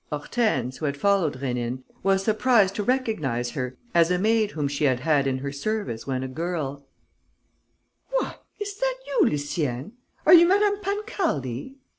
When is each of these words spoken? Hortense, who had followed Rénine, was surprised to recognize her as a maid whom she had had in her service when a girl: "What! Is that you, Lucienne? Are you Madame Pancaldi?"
Hortense, 0.09 0.77
who 0.77 0.85
had 0.87 0.97
followed 0.97 1.41
Rénine, 1.41 1.83
was 2.01 2.23
surprised 2.23 2.73
to 2.73 2.83
recognize 2.83 3.51
her 3.51 3.77
as 3.93 4.09
a 4.09 4.17
maid 4.17 4.49
whom 4.49 4.67
she 4.67 4.85
had 4.85 5.01
had 5.01 5.27
in 5.27 5.37
her 5.37 5.51
service 5.51 6.07
when 6.07 6.23
a 6.23 6.27
girl: 6.27 6.87
"What! 8.09 8.43
Is 8.59 8.75
that 8.79 8.95
you, 9.05 9.27
Lucienne? 9.29 9.91
Are 10.25 10.33
you 10.33 10.47
Madame 10.47 10.79
Pancaldi?" 10.81 11.77